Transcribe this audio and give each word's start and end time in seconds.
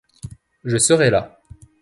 Je 0.63 0.77
serai 0.77 1.11
là. 1.11 1.39